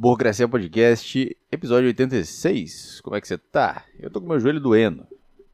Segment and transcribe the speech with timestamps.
[0.00, 3.02] Burocracia Podcast, episódio 86.
[3.02, 3.84] Como é que você tá?
[3.98, 5.06] Eu tô com meu joelho doendo.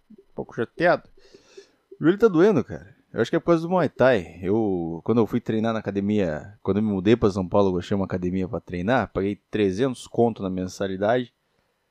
[0.08, 1.02] Um pouco chateado.
[2.00, 2.94] O joelho tá doendo, cara.
[3.12, 4.38] Eu acho que é por causa do Muay Thai.
[4.40, 7.78] Eu, quando eu fui treinar na academia, quando eu me mudei para São Paulo, eu
[7.80, 11.34] achei uma academia para treinar, paguei 300 conto na mensalidade.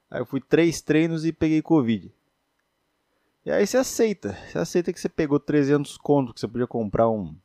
[0.10, 2.10] Aí eu fui três treinos e peguei Covid.
[3.46, 4.32] E aí você aceita.
[4.48, 7.36] Você aceita que você pegou 300 conto, que você podia comprar um.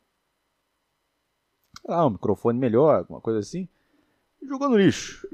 [1.85, 3.67] Ah, um microfone melhor, alguma coisa assim
[4.47, 5.27] jogou no lixo.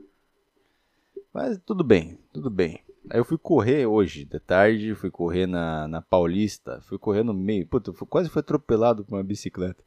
[1.34, 2.84] Mas tudo bem, tudo bem.
[3.10, 7.34] Aí eu fui correr hoje, de tarde, fui correr na, na Paulista, fui correr no
[7.34, 9.84] meio, puta, eu quase fui atropelado por uma bicicleta.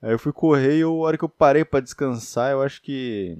[0.00, 3.36] Aí eu fui correr e a hora que eu parei para descansar, eu acho que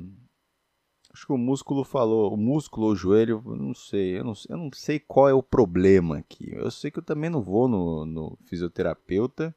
[1.12, 4.56] acho que o músculo falou, o músculo ou o joelho, não sei, eu não, eu
[4.56, 6.52] não sei qual é o problema aqui.
[6.52, 9.54] Eu sei que eu também não vou no, no fisioterapeuta,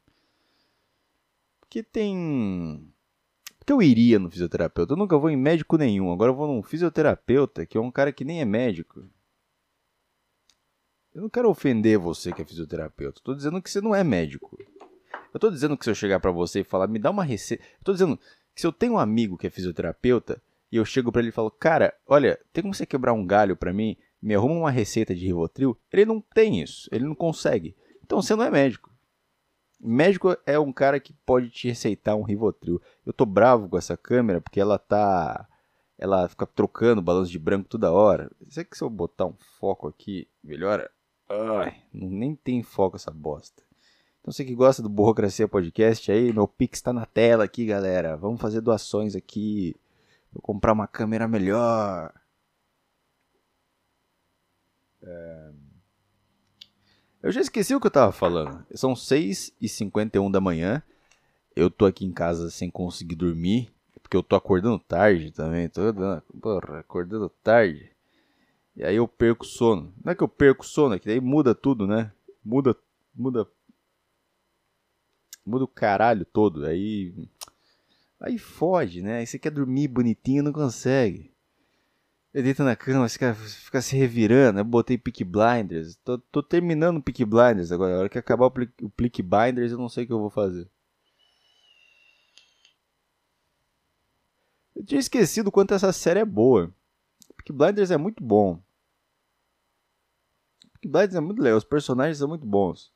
[1.60, 2.94] porque tem
[3.66, 4.94] que eu iria no fisioterapeuta?
[4.94, 6.12] Eu nunca vou em médico nenhum.
[6.12, 9.04] Agora eu vou num fisioterapeuta, que é um cara que nem é médico.
[11.14, 13.20] Eu não quero ofender você que é fisioterapeuta.
[13.20, 14.58] Estou dizendo que você não é médico.
[15.34, 17.64] Eu estou dizendo que se eu chegar para você e falar, me dá uma receita.
[17.80, 18.18] Estou dizendo
[18.54, 20.42] que se eu tenho um amigo que é fisioterapeuta
[20.72, 23.56] e eu chego para ele e falo, cara, olha, tem como você quebrar um galho
[23.56, 23.98] para mim?
[24.22, 25.78] Me arruma uma receita de Rivotril?
[25.92, 26.88] Ele não tem isso.
[26.92, 27.76] Ele não consegue.
[28.04, 28.95] Então você não é médico.
[29.80, 32.82] Médico é um cara que pode te receitar um Rivotril.
[33.06, 35.48] Eu tô bravo com essa câmera porque ela tá.
[35.98, 38.30] Ela fica trocando balanço de branco toda hora.
[38.50, 40.92] Será que se eu botar um foco aqui, melhora?
[41.30, 43.64] Ai, nem tem foco essa bosta.
[44.22, 48.18] Então você que gosta do Burocracia Podcast aí, meu Pix tá na tela aqui, galera.
[48.18, 49.76] Vamos fazer doações aqui.
[50.34, 52.12] Vou comprar uma câmera melhor.
[55.02, 55.52] É...
[57.26, 58.64] Eu já esqueci o que eu tava falando.
[58.76, 60.84] São 6h51 da manhã.
[61.56, 63.74] Eu tô aqui em casa sem conseguir dormir.
[64.00, 65.68] Porque eu tô acordando tarde também.
[65.68, 65.82] Tô
[66.40, 67.90] porra, acordando tarde.
[68.76, 69.92] E aí eu perco sono.
[70.04, 72.12] Não é que eu perco sono, é que daí muda tudo, né?
[72.44, 72.78] Muda.
[73.16, 73.48] Muda.
[75.44, 76.64] Muda o caralho todo.
[76.64, 77.12] Aí.
[78.20, 79.18] Aí foge, né?
[79.18, 81.35] Aí você quer dormir bonitinho não consegue.
[82.36, 84.60] Ele deita na cama, fica, fica se revirando.
[84.60, 85.96] Eu botei Peak Blinders.
[86.04, 87.96] Tô, tô terminando o Peak Blinders agora.
[87.96, 90.30] A hora que acabar o, o Peak Blinders, eu não sei o que eu vou
[90.30, 90.70] fazer.
[94.76, 96.76] Eu tinha esquecido quanto essa série é boa.
[97.38, 98.62] Peak Blinders é muito bom.
[100.74, 101.58] Peak Blinders é muito legal.
[101.58, 102.92] Os personagens são muito bons.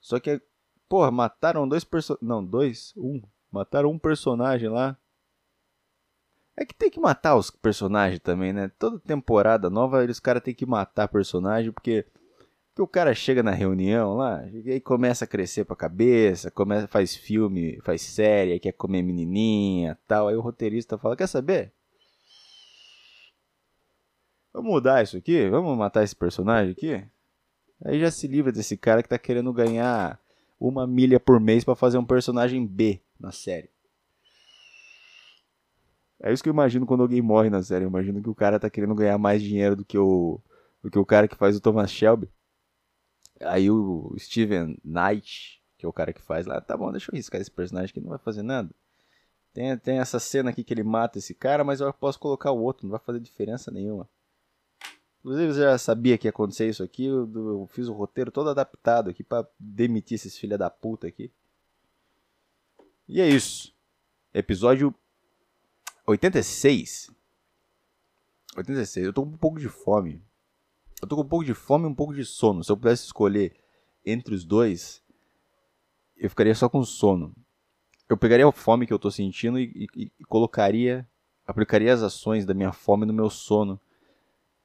[0.00, 0.40] Só que,
[0.88, 2.28] porra, mataram dois personagens.
[2.28, 2.94] Não, dois?
[2.96, 3.20] Um.
[3.50, 4.96] Mataram um personagem lá.
[6.56, 8.70] É que tem que matar os personagens também, né?
[8.78, 12.06] Toda temporada nova, os caras têm que matar personagem, porque,
[12.68, 16.86] porque o cara chega na reunião lá, e aí começa a crescer pra cabeça, começa,
[16.86, 20.28] faz filme, faz série, quer comer menininha tal.
[20.28, 21.72] Aí o roteirista fala: Quer saber?
[24.52, 25.48] Vamos mudar isso aqui?
[25.50, 27.04] Vamos matar esse personagem aqui?
[27.84, 30.20] Aí já se livra desse cara que tá querendo ganhar
[30.60, 33.73] uma milha por mês para fazer um personagem B na série.
[36.24, 37.84] É isso que eu imagino quando alguém morre na série.
[37.84, 40.40] Eu imagino que o cara tá querendo ganhar mais dinheiro do que o,
[40.82, 42.30] do que o cara que faz o Thomas Shelby.
[43.42, 47.14] Aí o Steven Knight, que é o cara que faz lá, tá bom, deixa eu
[47.14, 48.74] riscar esse personagem que não vai fazer nada.
[49.52, 52.62] Tem, tem essa cena aqui que ele mata esse cara, mas eu posso colocar o
[52.62, 54.08] outro, não vai fazer diferença nenhuma.
[55.20, 58.48] Inclusive, eu já sabia que ia acontecer isso aqui, eu, eu fiz o roteiro todo
[58.48, 61.30] adaptado aqui para demitir esses filha da puta aqui.
[63.06, 63.74] E é isso.
[64.32, 64.94] Episódio
[66.06, 67.10] 86.
[68.56, 69.06] 86.
[69.06, 70.22] Eu tô com um pouco de fome.
[71.00, 72.62] Eu tô com um pouco de fome e um pouco de sono.
[72.62, 73.54] Se eu pudesse escolher
[74.04, 75.02] entre os dois,
[76.16, 77.34] eu ficaria só com sono.
[78.08, 81.08] Eu pegaria a fome que eu tô sentindo e, e, e colocaria,
[81.46, 83.80] aplicaria as ações da minha fome no meu sono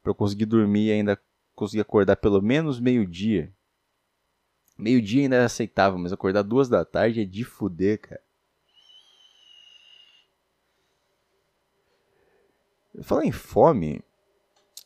[0.02, 1.20] para eu conseguir dormir e ainda
[1.56, 3.54] conseguir acordar pelo menos meio-dia.
[4.78, 8.22] Meio-dia ainda é aceitável, mas acordar duas da tarde é de fuder, cara.
[13.02, 14.04] Fala em fome.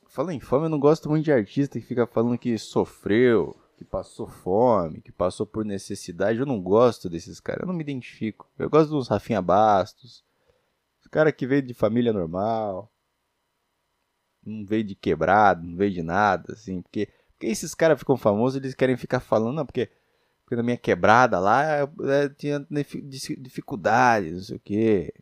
[0.08, 3.84] Fala em fome, eu não gosto muito de artista que fica falando que sofreu, que
[3.84, 6.40] passou fome, que passou por necessidade.
[6.40, 8.48] Eu não gosto desses caras, eu não me identifico.
[8.60, 10.24] Eu gosto dos Rafinha Bastos.
[11.02, 12.92] Os caras que veio de família normal.
[14.46, 16.82] Não veio de quebrado, não veio de nada, assim.
[16.82, 19.90] Porque, porque esses caras ficam famosos, eles querem ficar falando, não, porque,
[20.44, 22.68] porque na minha quebrada lá eu, eu tinha
[23.40, 25.14] dificuldades, não sei o quê.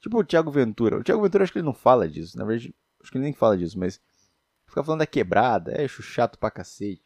[0.00, 0.98] Tipo o Thiago Ventura.
[0.98, 2.38] O Thiago Ventura acho que ele não fala disso.
[2.38, 4.00] Na verdade, acho que ele nem fala disso, mas.
[4.66, 5.72] Fica falando da quebrada.
[5.72, 7.02] É chato pra cacete.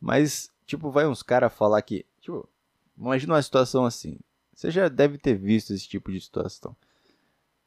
[0.00, 2.04] Mas, tipo, vai uns caras falar que.
[2.20, 2.48] Tipo,
[2.96, 4.18] imagina uma situação assim.
[4.54, 6.74] Você já deve ter visto esse tipo de situação.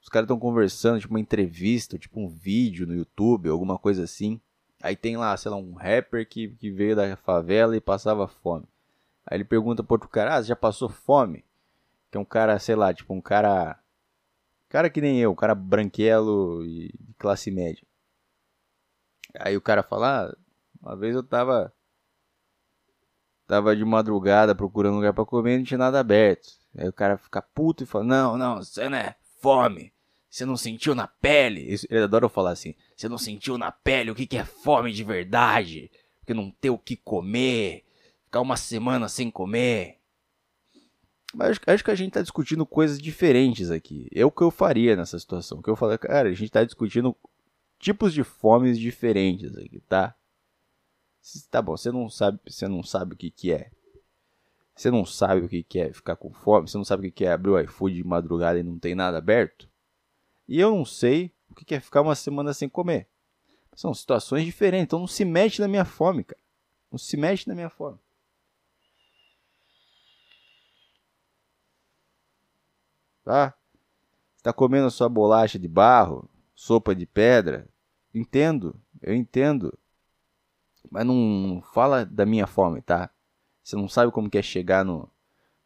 [0.02, 4.40] Os caras estão conversando, tipo uma entrevista, tipo um vídeo no YouTube, alguma coisa assim.
[4.82, 8.66] Aí tem lá, sei lá, um rapper que, que veio da favela e passava fome.
[9.30, 11.46] Aí ele pergunta pro outro cara, ah, já passou fome?
[12.10, 13.80] Que é um cara, sei lá, tipo um cara...
[14.68, 17.86] Cara que nem eu, um cara branquelo e de classe média.
[19.40, 20.38] Aí o cara fala, ah,
[20.82, 21.72] uma vez eu tava...
[23.46, 26.50] Tava de madrugada procurando lugar para comer e não tinha nada aberto.
[26.76, 29.94] Aí o cara fica puto e fala, não, não, você não é fome.
[30.28, 31.76] Você não sentiu na pele?
[31.90, 32.76] Ele adora falar assim.
[32.96, 35.92] Você não sentiu na pele o que é fome de verdade?
[36.20, 37.84] Porque não ter o que comer,
[38.30, 39.98] ficar uma semana sem comer.
[41.34, 44.08] Mas acho, que a gente está discutindo coisas diferentes aqui.
[44.14, 45.62] É o que eu faria nessa situação.
[45.62, 47.16] Que eu falei, cara, a gente está discutindo
[47.80, 50.16] tipos de fomes diferentes aqui, tá?
[51.50, 53.72] Tá bom, você não sabe, você não sabe o que, que é.
[54.76, 57.18] Você não sabe o que, que é ficar com fome, você não sabe o que,
[57.18, 59.68] que é abrir o iFood de madrugada e não tem nada aberto.
[60.48, 63.08] E eu não sei o que é ficar uma semana sem comer.
[63.76, 66.42] São situações diferentes, então não se mete na minha fome, cara.
[66.92, 68.00] Não se mete na minha fome.
[73.30, 73.54] Tá?
[74.36, 77.70] Você tá comendo a sua bolacha de barro, sopa de pedra.
[78.12, 79.78] Entendo, eu entendo.
[80.90, 83.12] Mas não fala da minha fome, tá?
[83.62, 85.08] Você não sabe como que é chegar no,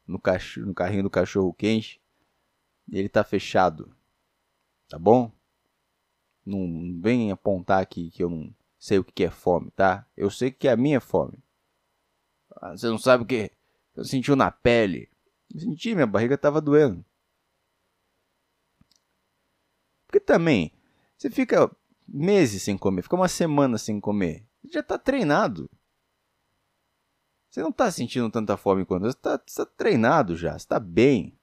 [0.06, 2.02] no, cachorro, no carrinho do cachorro quente.
[2.92, 3.96] Ele tá fechado.
[4.90, 5.32] Tá bom?
[6.46, 10.06] Não vem apontar aqui que eu não sei o que é fome, tá?
[10.18, 11.42] Eu sei que é a minha fome.
[12.58, 13.54] Ah, você não sabe o que?
[13.96, 15.10] Eu senti na pele.
[15.54, 17.06] Eu senti, minha barriga tava doendo.
[20.04, 20.72] Porque também,
[21.18, 21.72] você fica
[22.08, 24.46] meses sem comer, fica uma semana sem comer.
[24.72, 25.70] Já tá treinado.
[27.50, 30.80] Você não tá sentindo tanta fome quanto você tá, você tá treinado já, você tá
[30.80, 31.38] bem.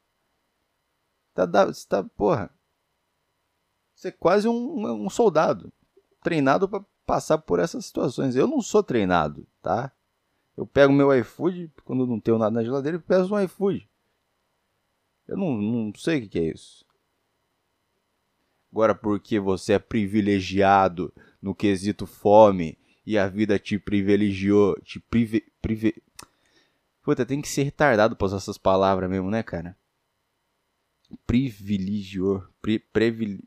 [1.35, 2.53] Tá, você tá, porra.
[3.95, 5.73] Você é quase um, um soldado,
[6.23, 8.35] treinado para passar por essas situações.
[8.35, 9.93] Eu não sou treinado, tá?
[10.57, 13.89] Eu pego meu iFood, quando não tenho nada na geladeira, eu peço um iFood.
[15.29, 16.85] Eu não, não sei o que é isso.
[18.73, 21.13] Agora, porque você é privilegiado
[21.43, 25.95] no quesito fome e a vida te privilegiou, te prive, prive...
[27.03, 29.77] Puta, tem que ser retardado pra usar essas palavras mesmo, né, cara?
[31.27, 33.41] Privilegiou, pri, previl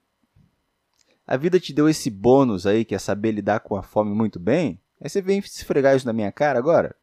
[1.25, 4.39] a vida te deu esse bônus aí, que é saber lidar com a fome muito
[4.39, 6.95] bem, aí você vem esfregar isso na minha cara agora?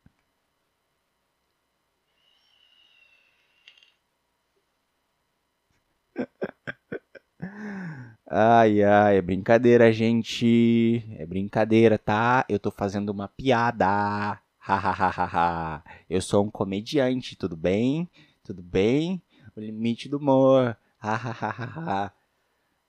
[8.33, 11.05] Ai, ai, é brincadeira, gente.
[11.19, 12.45] É brincadeira, tá?
[12.49, 14.41] Eu tô fazendo uma piada.
[14.57, 15.83] Hahaha.
[16.09, 18.09] Eu sou um comediante, tudo bem?
[18.45, 19.21] Tudo bem?
[19.57, 20.77] O limite do humor.
[20.99, 22.13] Hahaha.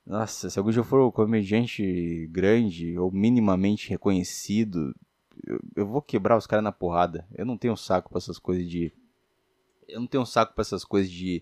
[0.05, 4.95] Nossa, se algum dia for um comediante grande ou minimamente reconhecido,
[5.43, 7.25] eu, eu vou quebrar os caras na porrada.
[7.33, 8.93] Eu não tenho saco pra essas coisas de.
[9.87, 11.41] Eu não tenho saco pra essas coisas de.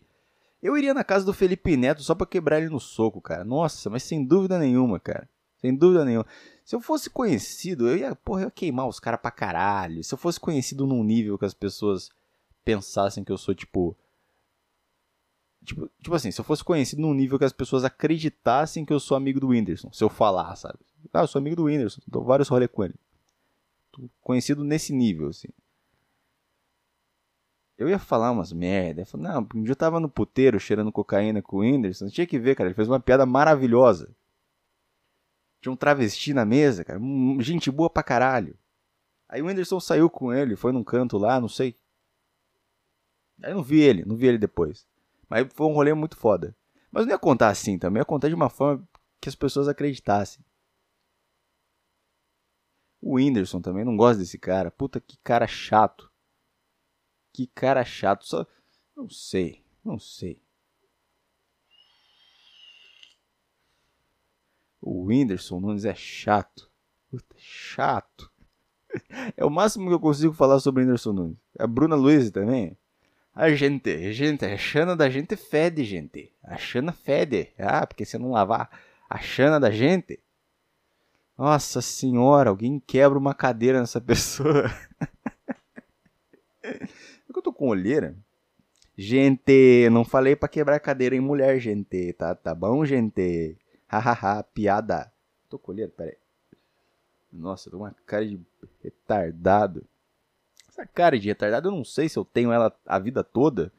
[0.62, 3.44] Eu iria na casa do Felipe Neto só pra quebrar ele no soco, cara.
[3.46, 5.28] Nossa, mas sem dúvida nenhuma, cara.
[5.58, 6.26] Sem dúvida nenhuma.
[6.64, 10.04] Se eu fosse conhecido, eu ia, porra, eu ia queimar os caras pra caralho.
[10.04, 12.10] Se eu fosse conhecido num nível que as pessoas
[12.64, 13.96] pensassem que eu sou, tipo,
[15.64, 19.00] Tipo, tipo assim, se eu fosse conhecido num nível que as pessoas acreditassem que eu
[19.00, 20.80] sou amigo do Whindersson, se eu falar, sabe?
[21.14, 22.96] Ah, eu sou amigo do Whindersson, dou vários rolê com ele.
[23.92, 25.50] Tô conhecido nesse nível, assim.
[27.80, 29.04] Eu ia falar umas merda.
[29.04, 32.10] Eu falei, não, um dia eu tava no puteiro cheirando cocaína com o Whindersson.
[32.10, 32.68] Tinha que ver, cara.
[32.68, 34.14] Ele fez uma piada maravilhosa.
[35.62, 37.00] Tinha um travesti na mesa, cara.
[37.40, 38.58] Gente boa pra caralho.
[39.30, 41.74] Aí o Whindersson saiu com ele, foi num canto lá, não sei.
[43.42, 44.86] Aí eu não vi ele, não vi ele depois.
[45.30, 46.54] Mas foi um rolê muito foda.
[46.92, 48.86] Mas não ia contar assim também, ia contar de uma forma
[49.22, 50.44] que as pessoas acreditassem.
[53.02, 54.70] O Whindersson também, não gosta desse cara.
[54.70, 56.09] Puta que cara chato.
[57.34, 58.26] Que cara chato.
[58.26, 58.46] Só.
[58.96, 60.42] Não sei, não sei.
[64.82, 66.70] O Whindersson Nunes é chato.
[67.10, 68.32] Puta, chato.
[69.38, 71.38] É o máximo que eu consigo falar sobre o Whindersson Nunes.
[71.60, 72.76] A Bruna Luiz também.
[73.36, 76.34] A gente, a gente, a chana da gente fede, gente.
[76.44, 77.54] A chana fede.
[77.58, 78.70] Ah, porque se não lavar
[79.10, 80.20] a chana da gente.
[81.38, 84.66] Nossa senhora, alguém quebra uma cadeira nessa pessoa.
[87.30, 88.16] É que eu tô com olheira.
[88.98, 92.14] Gente, não falei para quebrar cadeira em mulher, gente.
[92.14, 93.58] Tá, tá bom, gente?
[93.88, 95.12] Hahaha, piada.
[95.50, 96.18] Tô com olheira, peraí.
[97.32, 98.40] Nossa, tô com uma cara de
[98.84, 99.86] retardado.
[100.68, 103.72] Essa cara de retardado, eu não sei se eu tenho ela a vida toda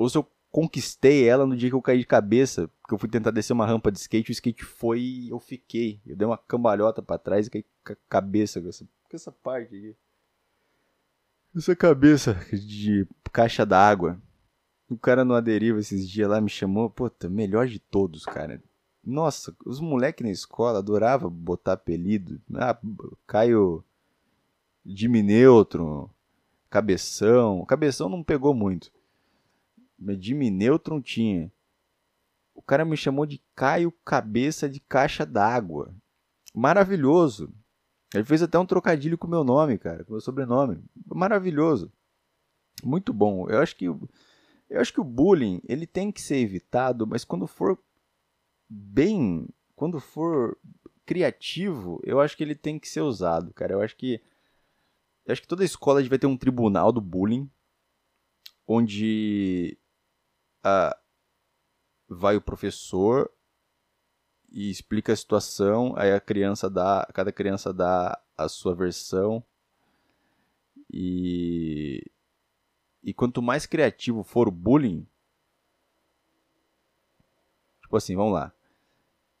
[0.00, 3.08] ou se eu conquistei ela no dia que eu caí de cabeça, porque eu fui
[3.08, 6.00] tentar descer uma rampa de skate, o skate foi e eu fiquei.
[6.06, 9.30] Eu dei uma cambalhota para trás e caí com a cabeça com essa, com essa
[9.30, 9.96] parte aqui.
[11.56, 14.20] Essa cabeça de caixa d'água.
[14.88, 18.62] O cara no Aderiva esses dias lá me chamou, puta, melhor de todos, cara.
[19.04, 22.40] Nossa, os moleques na escola adoravam botar apelido.
[22.54, 22.78] Ah,
[23.26, 23.84] Caio
[24.86, 26.08] Jimmy Neutron,
[26.68, 27.64] Cabeção.
[27.64, 28.92] Cabeção não pegou muito.
[30.20, 31.50] Jimmy Neutron tinha.
[32.54, 35.92] O cara me chamou de Caio Cabeça de Caixa d'Água.
[36.54, 37.52] Maravilhoso.
[38.14, 40.82] Ele fez até um trocadilho com o meu nome, cara, com o meu sobrenome.
[41.06, 41.92] Maravilhoso.
[42.82, 43.48] Muito bom.
[43.48, 47.46] Eu acho que eu acho que o bullying, ele tem que ser evitado, mas quando
[47.46, 47.76] for
[48.68, 50.56] bem, quando for
[51.04, 53.72] criativo, eu acho que ele tem que ser usado, cara.
[53.72, 54.20] Eu acho que
[55.26, 57.50] eu acho que toda escola devia ter um tribunal do bullying
[58.66, 59.76] onde
[60.62, 60.96] a,
[62.08, 63.30] vai o professor
[64.50, 69.42] e explica a situação, aí a criança dá, cada criança dá a sua versão
[70.92, 72.02] e
[73.02, 75.06] e quanto mais criativo for o bullying,
[77.82, 78.52] tipo assim, vamos lá.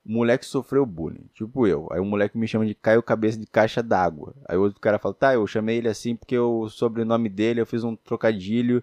[0.04, 1.86] O moleque sofreu bullying, tipo eu.
[1.92, 4.34] Aí o moleque me chama de Caio Cabeça de Caixa d'Água.
[4.48, 7.66] Aí o outro cara fala, tá, eu chamei ele assim porque o sobrenome dele eu
[7.66, 8.82] fiz um trocadilho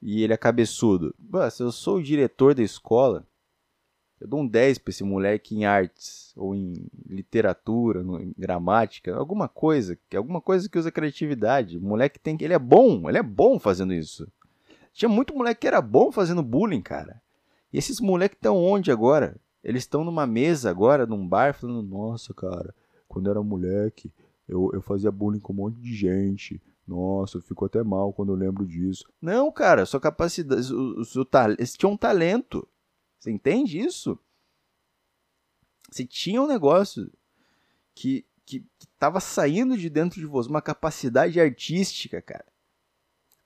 [0.00, 1.14] e ele é cabeçudo.
[1.50, 3.26] se eu sou o diretor da escola,
[4.20, 9.48] eu dou um 10 pra esse moleque em artes, ou em literatura, em gramática, alguma
[9.48, 11.78] coisa, alguma coisa que usa criatividade.
[11.78, 14.28] O moleque tem ele é bom, ele é bom fazendo isso.
[14.92, 17.22] Tinha muito moleque que era bom fazendo bullying, cara.
[17.72, 19.36] E esses moleques estão onde agora?
[19.64, 22.74] Eles estão numa mesa agora, num bar, falando: Nossa, cara,
[23.08, 24.12] quando eu era moleque,
[24.48, 26.60] eu, eu fazia bullying com um monte de gente.
[26.86, 29.04] Nossa, eu fico até mal quando eu lembro disso.
[29.22, 31.24] Não, cara, sua capacidade, o, o seu
[31.78, 32.66] tinham um talento.
[33.20, 34.18] Você entende isso?
[35.90, 37.12] Você tinha um negócio
[37.94, 42.46] que, que, que tava saindo de dentro de você, uma capacidade artística, cara.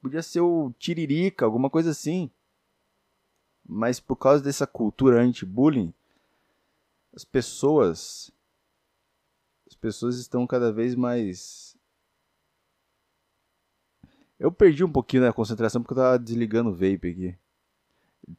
[0.01, 2.31] Podia ser o Tiririca, alguma coisa assim.
[3.67, 5.93] Mas por causa dessa cultura anti-bullying,
[7.13, 8.31] as pessoas
[9.67, 11.75] as pessoas estão cada vez mais
[14.39, 17.39] eu perdi um pouquinho da concentração porque eu tava desligando o vape aqui.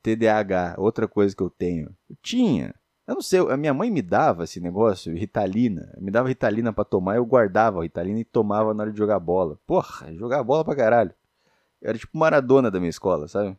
[0.01, 1.95] TDAH, outra coisa que eu tenho.
[2.09, 2.73] Eu tinha.
[3.07, 5.93] Eu não sei, a minha mãe me dava esse negócio, Ritalina.
[5.99, 9.19] Me dava Ritalina para tomar, eu guardava a Ritalina e tomava na hora de jogar
[9.19, 9.59] bola.
[9.67, 11.13] Porra, jogar bola pra caralho.
[11.81, 13.55] Eu era tipo Maradona da minha escola, sabe?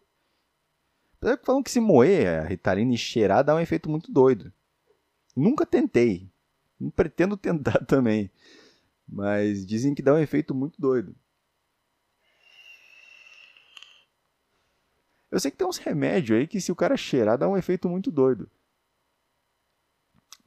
[1.18, 4.52] Apesar que falam que se moer a Ritalina e cheirar dá um efeito muito doido.
[5.35, 6.30] Nunca tentei.
[6.78, 8.30] Não pretendo tentar também.
[9.09, 11.14] Mas dizem que dá um efeito muito doido.
[15.37, 17.90] Eu sei que tem uns remédios aí que se o cara cheirar dá um efeito
[17.90, 18.50] muito doido.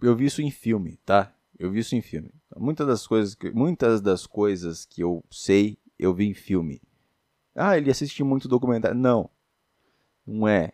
[0.02, 1.32] Eu vi isso em filme, tá?
[1.60, 2.34] Eu vi isso em filme.
[2.58, 6.82] Muitas das coisas que, muitas das coisas que eu sei, eu vi em filme.
[7.54, 8.98] Ah, ele assiste muito documentário.
[8.98, 9.30] Não.
[10.26, 10.74] Não é.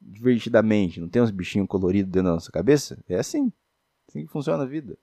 [0.00, 0.98] Divertidamente.
[0.98, 2.98] Não tem uns bichinhos coloridos dentro da nossa cabeça?
[3.06, 3.52] É assim.
[4.08, 4.96] Assim que funciona a vida.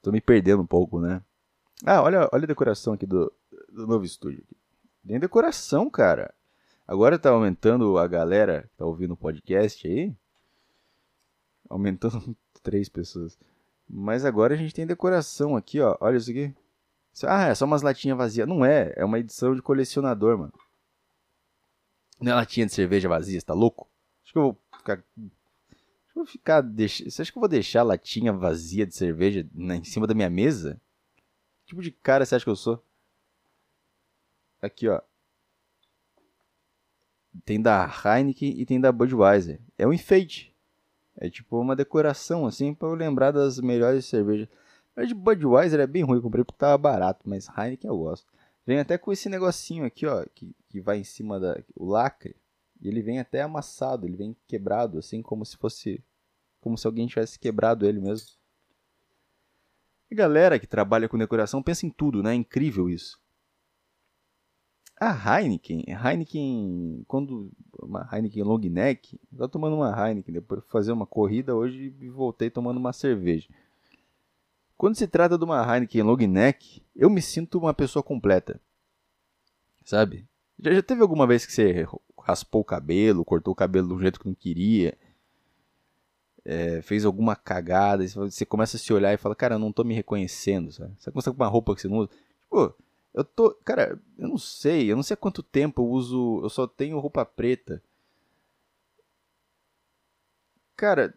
[0.00, 1.22] Tô me perdendo um pouco, né?
[1.84, 3.30] Ah, olha, olha a decoração aqui do,
[3.70, 4.42] do novo estúdio.
[5.06, 6.32] Tem decoração, cara.
[6.86, 10.14] Agora tá aumentando a galera que tá ouvindo o podcast aí.
[11.68, 13.38] Aumentando três pessoas.
[13.88, 15.96] Mas agora a gente tem decoração aqui, ó.
[16.00, 16.54] Olha isso aqui.
[17.24, 18.46] Ah, é só umas latinhas vazias.
[18.46, 20.52] Não é, é uma edição de colecionador, mano.
[22.20, 23.88] Não é latinha de cerveja vazia, você tá louco?
[24.22, 24.94] Acho que eu vou ficar.
[24.94, 26.60] Acho que eu vou ficar.
[26.60, 27.00] Deix...
[27.00, 30.30] Você acha que eu vou deixar a latinha vazia de cerveja em cima da minha
[30.30, 30.80] mesa?
[31.64, 32.84] Que tipo de cara você acha que eu sou?
[34.62, 35.00] Aqui, ó.
[37.44, 39.60] Tem da Heineken e tem da Budweiser.
[39.78, 40.54] É um enfeite.
[41.16, 44.48] É tipo uma decoração, assim, para eu lembrar das melhores cervejas.
[44.96, 48.26] A de Budweiser é bem ruim, comprei porque tava barato, mas Heineken eu gosto.
[48.66, 52.36] Vem até com esse negocinho aqui, ó, que, que vai em cima da o lacre.
[52.80, 56.02] E ele vem até amassado, ele vem quebrado, assim, como se fosse.
[56.60, 58.28] Como se alguém tivesse quebrado ele mesmo.
[60.10, 62.32] A galera que trabalha com decoração pensa em tudo, né?
[62.32, 63.19] É incrível isso.
[65.00, 67.50] A Heineken, Heineken, quando
[67.82, 72.10] uma Heineken long neck, eu tomando uma Heineken depois de fazer uma corrida hoje e
[72.10, 73.48] voltei tomando uma cerveja.
[74.76, 78.60] Quando se trata de uma Heineken long neck, eu me sinto uma pessoa completa.
[79.86, 80.28] Sabe?
[80.58, 81.86] Já, já teve alguma vez que você
[82.18, 84.98] raspou o cabelo, cortou o cabelo do jeito que não queria,
[86.44, 89.82] é, fez alguma cagada, você começa a se olhar e fala, cara, eu não tô
[89.82, 90.94] me reconhecendo, sabe?
[90.98, 92.10] Você começa com uma roupa que você não usa.
[92.42, 92.74] Tipo,
[93.12, 93.54] Eu tô.
[93.64, 94.90] Cara, eu não sei.
[94.90, 96.40] Eu não sei há quanto tempo eu uso.
[96.42, 97.82] Eu só tenho roupa preta.
[100.76, 101.14] Cara,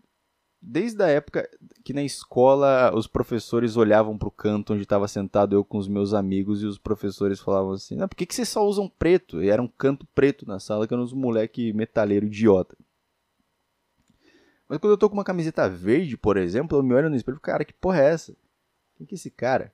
[0.62, 1.50] desde a época
[1.83, 6.13] que na escola os professores olhavam pro canto onde estava sentado eu com os meus
[6.13, 9.43] amigos e os professores falavam assim: Não, por que, que vocês só usam preto?
[9.43, 12.77] E era um canto preto na sala que eram uns moleque metaleiro idiota.
[14.67, 17.38] Mas quando eu tô com uma camiseta verde, por exemplo, eu me olho no espelho
[17.38, 18.35] e cara, que porra é essa?
[18.95, 19.73] Quem que é esse cara?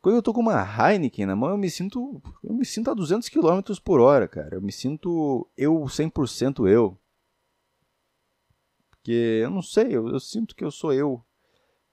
[0.00, 2.22] Quando eu tô com uma Heineken na mão, eu me sinto.
[2.42, 4.56] Eu me sinto a 200 km por hora, cara.
[4.56, 6.98] Eu me sinto eu 100% eu.
[8.90, 11.24] Porque eu não sei, eu, eu, sinto que eu sou eu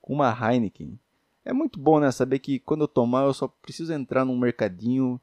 [0.01, 0.99] com uma Heineken.
[1.45, 2.11] É muito bom, né?
[2.11, 5.21] Saber que quando eu tomar, eu só preciso entrar num mercadinho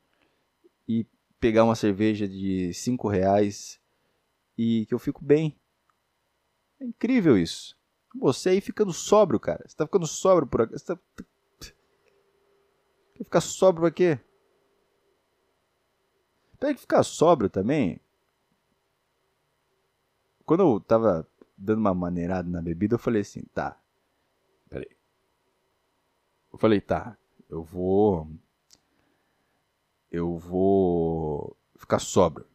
[0.87, 1.05] e
[1.41, 3.81] pegar uma cerveja de 5 reais
[4.57, 5.57] e que eu fico bem.
[6.79, 7.77] É incrível isso.
[8.15, 9.65] Você aí ficando sóbrio, cara.
[9.67, 10.73] Você tá ficando sóbrio por aqui.
[10.79, 11.01] Você tá...
[13.21, 14.19] Quer ficar sóbrio pra quê?
[16.59, 18.01] Pega que ficar sóbrio também.
[20.47, 23.79] Quando eu tava dando uma maneirada na bebida, eu falei assim, tá.
[24.71, 24.89] Peraí.
[26.51, 27.15] Eu falei, tá,
[27.47, 28.27] eu vou.
[30.11, 32.47] Eu vou ficar sóbrio.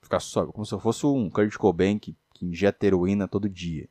[0.00, 3.88] Ficar sóbrio, como se eu fosse um Kurt Cobain que, que injeta heroína todo dia.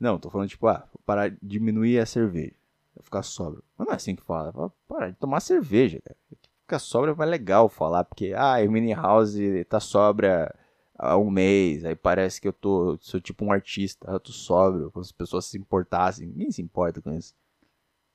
[0.00, 2.54] Não, tô falando tipo, ah, parar diminuir a cerveja.
[3.02, 3.62] Ficar sóbrio.
[3.76, 4.50] Mas não é assim que fala.
[4.50, 6.16] fala parar de tomar cerveja, cara.
[6.62, 9.34] Ficar sóbrio é mais legal falar, porque, ah, o Mini House
[9.68, 10.54] tá sóbria
[10.96, 14.90] há um mês, aí parece que eu tô, sou tipo um artista, eu tô sóbrio,
[14.90, 16.26] como se as pessoas se importassem.
[16.28, 17.34] Ninguém se importa com isso.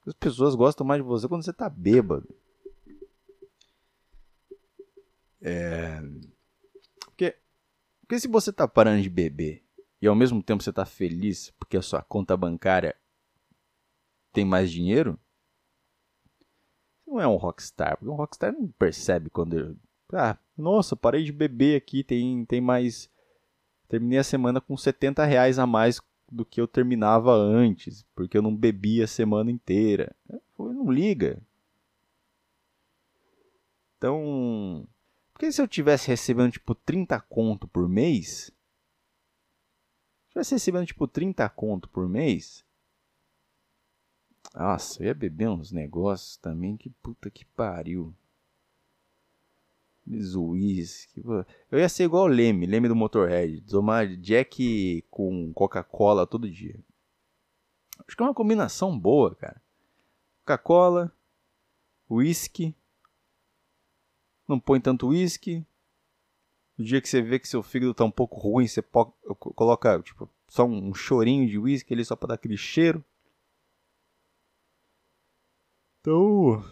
[0.08, 2.27] As pessoas gostam mais de você quando você tá bêbado.
[5.42, 6.01] É...
[7.06, 7.36] Porque,
[8.01, 9.64] porque se você tá parando de beber
[10.05, 12.95] e ao mesmo tempo você está feliz porque a sua conta bancária
[14.31, 15.19] tem mais dinheiro,
[17.03, 17.97] você não é um rockstar.
[17.97, 19.75] Porque um rockstar não percebe quando.
[20.13, 23.10] Ah, nossa, parei de beber aqui, tem, tem mais.
[23.88, 25.99] Terminei a semana com 70 reais a mais
[26.32, 30.15] do que eu terminava antes, porque eu não bebia a semana inteira.
[30.60, 31.41] Não liga.
[33.97, 34.88] Então.
[35.34, 38.55] Porque se eu tivesse recebendo tipo 30 conto por mês,
[40.36, 42.65] tivesse recebendo tipo 30 conto por mês.
[44.54, 48.13] Nossa, eu ia beber uns negócios também que puta que pariu.
[50.08, 51.24] Whisky.
[51.71, 53.62] Eu ia ser igual o Leme, Leme do Motorhead.
[53.62, 56.80] Tomar Jack com Coca-Cola todo dia.
[58.06, 59.60] Acho que é uma combinação boa, cara.
[60.41, 61.12] Coca-Cola,
[62.10, 62.76] whisky.
[64.48, 65.65] Não põe tanto whisky,
[66.77, 68.83] no dia que você vê que seu fígado tá um pouco ruim, você
[69.55, 73.03] coloca tipo, só um chorinho de uísque ali só para dar aquele cheiro.
[76.01, 76.63] Então,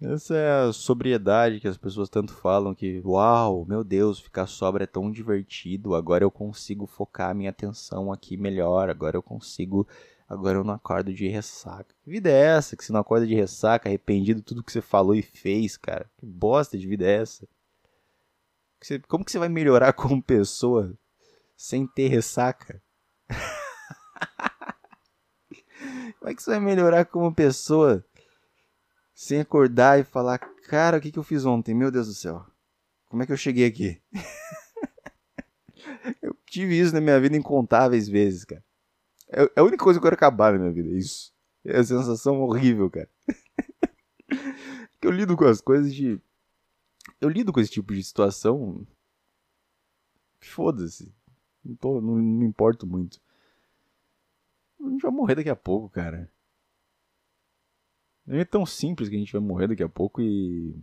[0.00, 4.84] essa é a sobriedade que as pessoas tanto falam que, uau, meu Deus, ficar sobra
[4.84, 9.86] é tão divertido, agora eu consigo focar minha atenção aqui melhor, agora eu consigo,
[10.28, 11.94] agora eu não acordo de ressaca.
[12.02, 14.80] Que vida é essa que você não acorda de ressaca, arrependido de tudo que você
[14.80, 16.10] falou e fez, cara?
[16.18, 17.48] Que bosta de vida é essa?
[19.08, 20.96] Como que você vai melhorar como pessoa
[21.56, 22.82] sem ter ressaca?
[26.18, 28.04] Como é que você vai melhorar como pessoa
[29.14, 31.74] sem acordar e falar, cara, o que, que eu fiz ontem?
[31.74, 32.44] Meu Deus do céu.
[33.08, 34.02] Como é que eu cheguei aqui?
[36.20, 38.64] eu tive isso na minha vida incontáveis vezes, cara.
[39.28, 41.32] É, é a única coisa que eu quero acabar na minha vida, é isso.
[41.64, 43.08] É a sensação horrível, cara.
[45.00, 46.20] eu lido com as coisas de
[47.20, 48.86] eu lido com esse tipo de situação.
[50.40, 51.12] Foda-se.
[51.64, 53.20] Não, não, não me importo muito.
[54.80, 56.30] A gente vai morrer daqui a pouco, cara.
[58.28, 60.74] É tão simples que a gente vai morrer daqui a pouco e.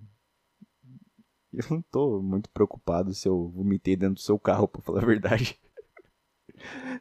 [1.51, 5.05] Eu não tô muito preocupado se eu vomitei dentro do seu carro, pra falar a
[5.05, 5.59] verdade.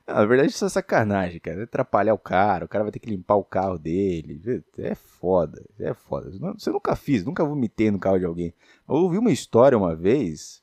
[0.07, 1.61] Na verdade isso é sacanagem, cara.
[1.61, 4.41] É atrapalhar o cara, o cara vai ter que limpar o carro dele.
[4.79, 6.31] É foda, é foda.
[6.31, 8.55] Você nunca fiz, nunca vomitei no carro de alguém.
[8.89, 10.63] Eu ouvi uma história uma vez,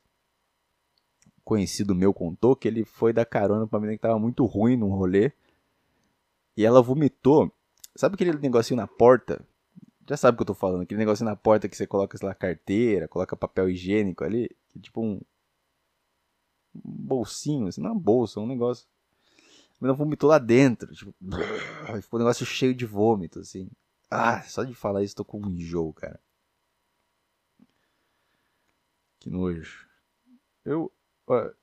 [1.44, 4.90] conhecido meu contou, que ele foi dar carona pra menina que tava muito ruim num
[4.90, 5.32] rolê.
[6.56, 7.52] E ela vomitou.
[7.96, 9.42] Sabe aquele negocinho na porta?
[10.08, 10.82] Já sabe o que eu tô falando.
[10.82, 14.50] Aquele negocinho na porta que você coloca, sei lá, carteira, coloca papel higiênico ali.
[14.70, 15.22] Que tipo um, um
[16.74, 18.88] bolsinho, assim, não é uma bolsa, é um negócio.
[19.80, 21.14] A menina vomitou lá dentro, tipo,
[22.02, 23.70] ficou um negócio cheio de vômito, assim.
[24.10, 26.20] Ah, só de falar isso tô com um enjoo, cara.
[29.20, 29.88] Que nojo.
[30.66, 30.92] Eu,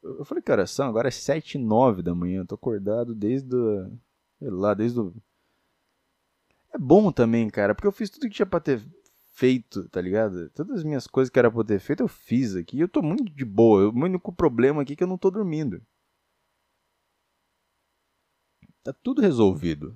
[0.03, 0.88] eu falei que são?
[0.88, 2.40] Agora é 7 e 9 da manhã.
[2.40, 3.49] Eu tô acordado desde,
[4.38, 5.14] sei lá, desde o,
[6.73, 8.83] É bom também, cara, porque eu fiz tudo que tinha pra ter
[9.37, 10.49] feito, tá ligado?
[10.51, 12.81] Todas as minhas coisas que era pra ter feito, eu fiz aqui.
[12.81, 13.88] Eu tô muito de boa.
[13.88, 15.83] O único problema aqui é que eu não tô dormindo.
[18.83, 19.94] Tá tudo resolvido.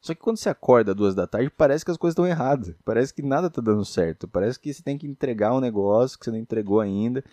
[0.00, 2.74] Só que quando você acorda às duas da tarde, parece que as coisas estão erradas.
[2.84, 4.26] Parece que nada tá dando certo.
[4.26, 7.24] Parece que você tem que entregar um negócio que você não entregou ainda.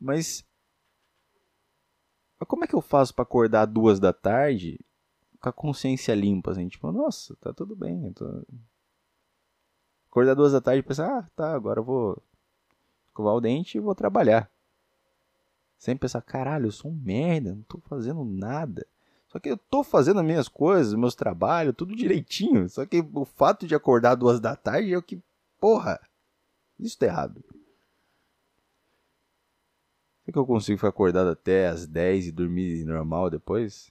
[0.00, 0.42] Mas.
[2.40, 4.80] Mas como é que eu faço para acordar às duas da tarde
[5.40, 6.68] com a consciência limpa, assim?
[6.68, 8.12] Tipo, nossa, tá tudo bem.
[8.12, 8.42] Tô...
[10.10, 12.22] Acordar duas da tarde e pensar, ah, tá, agora eu vou
[13.06, 14.50] escovar o dente e vou trabalhar.
[15.76, 18.86] Sem pensar, caralho, eu sou um merda, não tô fazendo nada.
[19.28, 22.68] Só que eu tô fazendo as minhas coisas, meus trabalhos, tudo direitinho.
[22.68, 25.22] Só que o fato de acordar duas da tarde é o que,
[25.60, 26.00] porra,
[26.78, 27.44] isso tá errado.
[30.24, 33.90] Será que eu consigo ficar acordado até as 10 e dormir normal depois?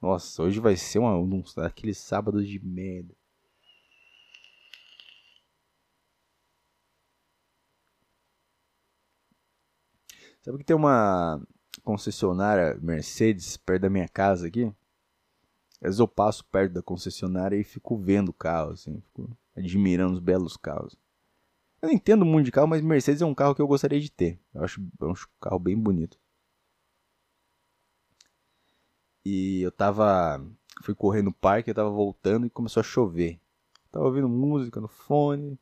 [0.00, 3.14] Nossa, hoje vai ser uma, um, aquele sábado de merda.
[10.44, 11.40] Sabe que tem uma
[11.82, 14.64] concessionária Mercedes perto da minha casa aqui?
[15.76, 20.12] Às vezes eu passo perto da concessionária e fico vendo o carro, assim, fico admirando
[20.12, 20.94] os belos carros.
[21.80, 24.10] Eu não entendo muito de carro, mas Mercedes é um carro que eu gostaria de
[24.10, 24.38] ter.
[24.52, 26.18] Eu acho, é um carro bem bonito.
[29.24, 30.44] E eu tava.
[30.82, 33.40] Fui correr no parque, eu tava voltando e começou a chover.
[33.90, 35.58] tava ouvindo música no fone,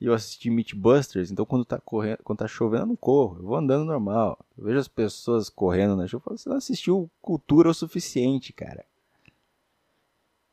[0.00, 3.42] e eu assisti Mythbusters, então quando tá, correndo, quando tá chovendo eu não corro, eu
[3.42, 4.38] vou andando normal.
[4.56, 8.86] Eu vejo as pessoas correndo na chuva, você não assistiu cultura o suficiente, cara.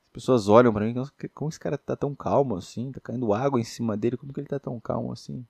[0.07, 0.95] As pessoas olham para mim,
[1.33, 2.91] como esse cara tá tão calmo assim?
[2.91, 5.45] Tá caindo água em cima dele, como que ele tá tão calmo assim?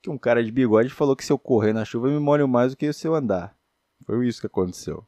[0.00, 2.48] Que um cara de bigode falou que se eu correr na chuva eu me molho
[2.48, 3.54] mais do que se eu andar.
[4.06, 5.04] Foi isso que aconteceu.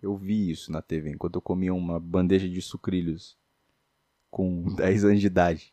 [0.00, 3.36] Eu vi isso na TV enquanto eu comia uma bandeja de sucrilhos
[4.34, 5.72] com 10 anos de idade.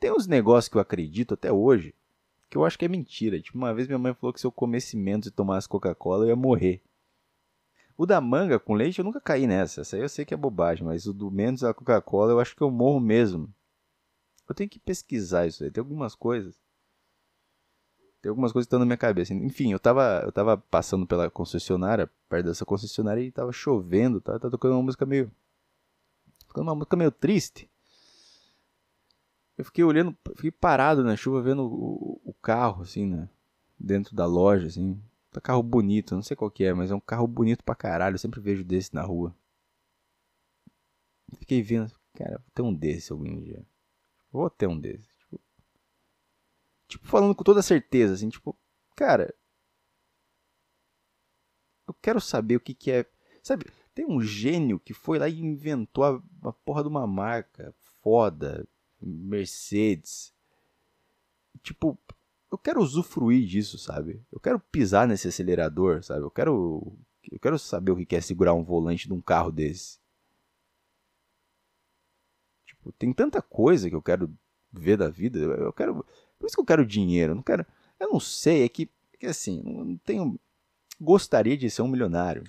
[0.00, 1.94] Tem uns negócios que eu acredito até hoje
[2.48, 3.38] que eu acho que é mentira.
[3.42, 6.28] Tipo, uma vez minha mãe falou que se eu comesse menos e tomasse Coca-Cola eu
[6.28, 6.82] ia morrer.
[7.94, 9.82] O da manga com leite eu nunca caí nessa.
[9.82, 12.56] Essa aí eu sei que é bobagem, mas o do menos a Coca-Cola eu acho
[12.56, 13.52] que eu morro mesmo.
[14.48, 15.70] Eu tenho que pesquisar isso aí.
[15.70, 16.58] Tem algumas coisas.
[18.22, 19.34] Tem algumas coisas que estão na minha cabeça.
[19.34, 24.38] Enfim, eu tava, eu tava passando pela concessionária, perto dessa concessionária, e tava chovendo, tá,
[24.38, 25.30] tá tocando uma música meio
[26.54, 27.68] ficando uma música meio triste.
[29.58, 33.28] Eu fiquei olhando, fiquei parado na chuva vendo o, o carro, assim, né?
[33.78, 35.02] Dentro da loja, assim.
[35.32, 38.14] Tá carro bonito, não sei qual que é, mas é um carro bonito pra caralho.
[38.14, 39.34] Eu sempre vejo desse na rua.
[41.38, 43.66] Fiquei vendo, cara, vou ter um desse algum dia.
[44.30, 45.08] Vou ter um desse.
[45.18, 45.40] Tipo,
[46.86, 48.56] tipo, falando com toda certeza, assim, tipo,
[48.94, 49.34] cara.
[51.86, 53.06] Eu quero saber o que que é.
[53.42, 57.72] Sabe, tem um gênio que foi lá e inventou a, a porra de uma marca
[58.02, 58.66] foda,
[59.00, 60.34] Mercedes.
[61.62, 61.96] Tipo,
[62.50, 64.20] eu quero usufruir disso, sabe?
[64.32, 66.22] Eu quero pisar nesse acelerador, sabe?
[66.22, 66.92] Eu quero
[67.30, 69.98] eu quero saber o que é segurar um volante de um carro desse.
[72.66, 74.30] Tipo, tem tanta coisa que eu quero
[74.72, 75.38] ver da vida.
[75.38, 76.04] Eu quero,
[76.38, 77.32] por isso que eu quero dinheiro.
[77.32, 77.64] Eu não quero,
[77.98, 80.38] eu não sei, é que, é que assim, não tenho
[81.00, 82.44] gostaria de ser um milionário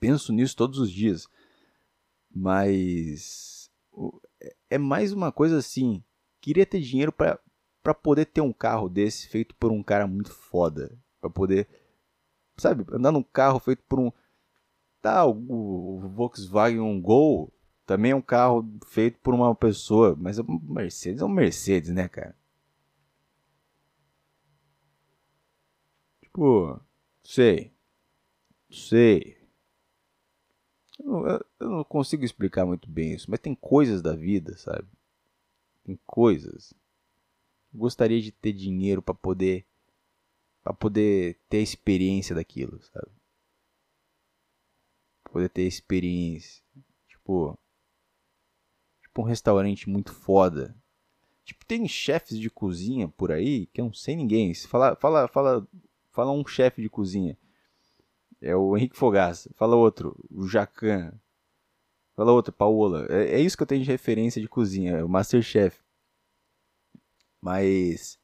[0.00, 1.28] penso nisso todos os dias.
[2.34, 3.70] Mas
[4.40, 6.02] é, é mais uma coisa assim,
[6.40, 10.98] queria ter dinheiro para poder ter um carro desse feito por um cara muito foda,
[11.20, 11.68] para poder
[12.56, 14.12] sabe, andar num carro feito por um
[15.00, 17.52] tá, o, Volkswagen Gol
[17.86, 22.06] também é um carro feito por uma pessoa, mas o Mercedes é um Mercedes, né,
[22.08, 22.36] cara?
[26.22, 26.80] Tipo,
[27.24, 27.72] sei.
[28.70, 29.39] Sei.
[31.04, 34.86] Eu não, consigo explicar muito bem isso, mas tem coisas da vida, sabe?
[35.84, 36.74] Tem coisas.
[37.72, 39.66] Gostaria de ter dinheiro para poder
[40.62, 43.10] para poder ter a experiência daquilo, sabe?
[45.24, 46.62] Poder ter experiência.
[47.08, 47.58] Tipo,
[49.00, 50.76] tipo um restaurante muito foda.
[51.44, 54.54] Tipo, tem chefes de cozinha por aí que eu não sei ninguém.
[54.54, 55.66] Fala, fala, fala,
[56.10, 57.38] fala um chefe de cozinha
[58.40, 59.50] é o Henrique Fogaça.
[59.54, 61.12] Fala outro, o Jacan.
[62.16, 63.06] Fala outro, Paola.
[63.08, 65.78] É, é isso que eu tenho de referência de cozinha, é o Masterchef.
[67.40, 68.18] Mas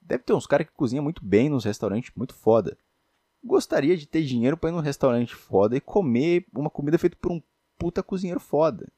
[0.00, 2.76] deve ter uns caras que cozinham muito bem nos restaurantes muito foda.
[3.44, 7.32] Gostaria de ter dinheiro para ir num restaurante foda e comer uma comida feita por
[7.32, 7.42] um
[7.76, 8.90] puta cozinheiro foda.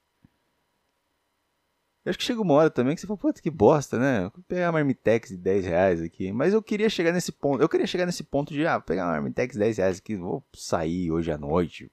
[2.04, 4.28] Eu acho que chega uma hora também que você fala, puta, que bosta, né?
[4.28, 6.32] Vou pegar uma Marmitex de 10 reais aqui.
[6.32, 7.62] Mas eu queria chegar nesse ponto.
[7.62, 10.46] Eu queria chegar nesse ponto de, ah, pegar uma Marmitex de 10 reais aqui, vou
[10.54, 11.90] sair hoje à noite.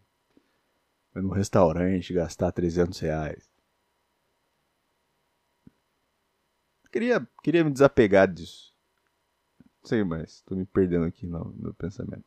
[1.14, 3.50] Vou num restaurante, gastar 300 reais.
[6.92, 8.76] Queria, queria me desapegar disso.
[9.82, 12.26] Não sei mais, tô me perdendo aqui no, no pensamento.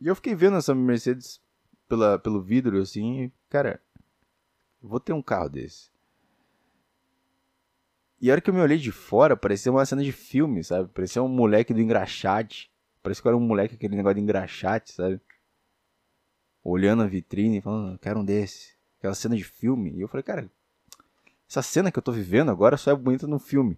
[0.00, 1.40] E eu fiquei vendo essa Mercedes
[1.88, 3.82] pela, pelo vidro, assim, cara,
[4.80, 5.91] vou ter um carro desse.
[8.22, 10.88] E a hora que eu me olhei de fora, parecia uma cena de filme, sabe?
[10.90, 12.70] Parecia um moleque do engraxate.
[13.02, 15.20] Parecia que era um moleque aquele negócio de engraxate, sabe?
[16.62, 18.76] Olhando a vitrine e falando, quero um desse.
[19.00, 19.90] Aquela cena de filme.
[19.96, 20.48] E eu falei, cara,
[21.50, 23.76] essa cena que eu tô vivendo agora só é bonita no filme.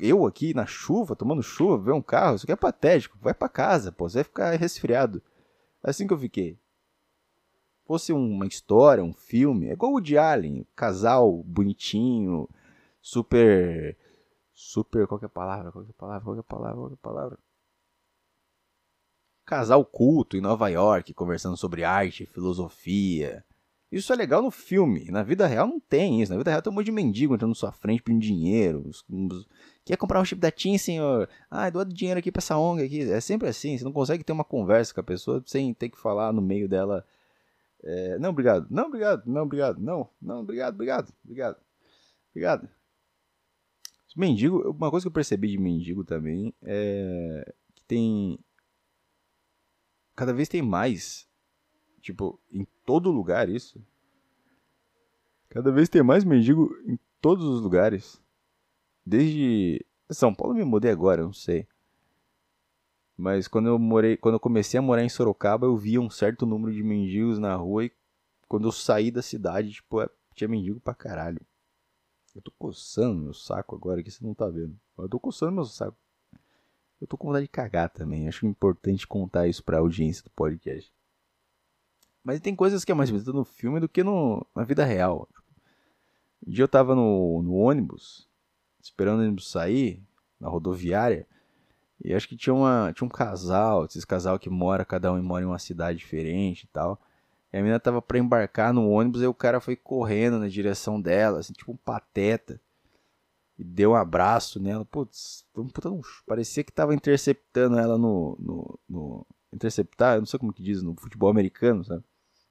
[0.00, 3.16] Eu aqui na chuva, tomando chuva, ver um carro, isso aqui é patético.
[3.20, 5.22] Vai para casa, pô, você vai ficar resfriado.
[5.84, 6.58] É assim que eu fiquei.
[7.86, 12.48] Fosse uma história, um filme, é igual o de Allen, casal bonitinho,
[13.00, 13.96] super.
[14.52, 15.06] Super.
[15.06, 15.72] Qual é a palavra?
[15.72, 16.24] Qual é a palavra?
[16.24, 16.90] Qual é a palavra?
[16.90, 17.38] É a palavra?
[19.46, 23.44] Casal culto em Nova York, conversando sobre arte, filosofia.
[23.90, 25.10] Isso é legal no filme.
[25.10, 26.30] Na vida real não tem isso.
[26.30, 28.88] Na vida real tem um monte de mendigo entrando na sua frente pedindo dinheiro.
[29.84, 31.28] Quer comprar um chip da TIM, senhor?
[31.50, 33.10] Ah, doa dinheiro aqui pra essa ONG aqui.
[33.10, 33.76] É sempre assim.
[33.76, 36.68] Você não consegue ter uma conversa com a pessoa sem ter que falar no meio
[36.68, 37.04] dela.
[37.82, 38.68] É, não, obrigado.
[38.70, 39.26] Não, obrigado.
[39.26, 39.80] Não, obrigado.
[39.80, 41.12] Não, não, obrigado, obrigado.
[41.24, 41.56] Obrigado.
[42.30, 42.68] Obrigado.
[44.20, 48.38] Mendigo, uma coisa que eu percebi de mendigo também é que tem.
[50.14, 51.26] Cada vez tem mais.
[52.02, 53.82] Tipo, em todo lugar isso.
[55.48, 58.22] Cada vez tem mais mendigo em todos os lugares.
[59.06, 59.82] Desde.
[60.10, 61.66] São Paulo eu me mudei agora, não sei.
[63.16, 66.44] Mas quando eu morei, quando eu comecei a morar em Sorocaba, eu via um certo
[66.44, 67.92] número de mendigos na rua e
[68.46, 71.40] quando eu saí da cidade, tipo, é, tinha mendigo pra caralho.
[72.34, 74.78] Eu tô coçando meu saco agora que você não tá vendo.
[74.96, 75.96] Eu tô coçando meu saco.
[77.00, 78.28] Eu tô com vontade de cagar também.
[78.28, 80.92] Acho importante contar isso pra audiência do podcast.
[82.22, 85.28] Mas tem coisas que é mais bonita no filme do que no, na vida real.
[86.46, 88.28] Um dia eu tava no, no ônibus,
[88.82, 90.02] esperando o ônibus sair,
[90.38, 91.26] na rodoviária,
[92.02, 95.44] e acho que tinha, uma, tinha um casal, esses casal que mora, cada um mora
[95.44, 97.00] em uma cidade diferente e tal.
[97.52, 101.00] E a menina tava pra embarcar no ônibus e o cara foi correndo na direção
[101.00, 102.60] dela, assim, tipo um pateta.
[103.58, 104.84] E deu um abraço nela.
[104.84, 105.44] Putz,
[106.26, 109.26] parecia que tava interceptando ela no, no, no.
[109.52, 112.04] Interceptar, eu não sei como que diz, no futebol americano, sabe?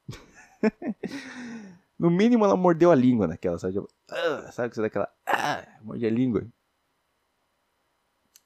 [1.97, 3.75] no mínimo ela mordeu a língua naquela, sabe?
[3.75, 5.09] Tipo, ah, sabe que você dá aquela.
[5.25, 6.45] Ah, morde a língua.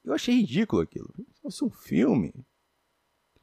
[0.04, 1.12] Eu achei ridículo aquilo.
[1.34, 2.34] Se fosse um filme,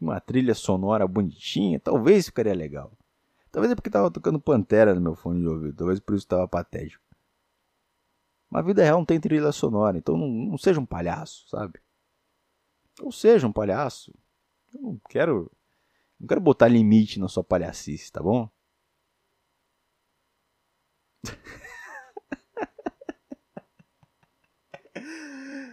[0.01, 2.97] uma trilha sonora bonitinha, talvez ficaria legal.
[3.51, 5.77] Talvez é porque tava tocando Pantera no meu fone de ouvido.
[5.77, 7.03] Talvez por isso tava patético.
[8.49, 11.81] Mas a vida real não tem trilha sonora, então não, não seja um palhaço, sabe?
[13.01, 14.13] Ou seja um palhaço.
[14.75, 15.51] Eu não quero.
[16.19, 18.49] Não quero botar limite na sua palhacice, tá bom?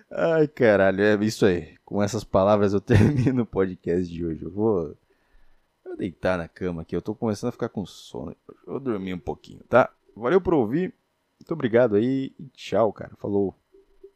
[0.10, 1.78] Ai, caralho, é isso aí.
[1.84, 4.44] Com essas palavras eu termino o podcast de hoje.
[4.44, 4.96] Eu Vou
[5.98, 8.36] deitar na cama aqui, eu tô começando a ficar com sono.
[8.66, 9.90] Eu vou dormir um pouquinho, tá?
[10.16, 10.94] Valeu por ouvir.
[11.40, 13.16] Muito obrigado aí e tchau, cara.
[13.18, 13.56] Falou.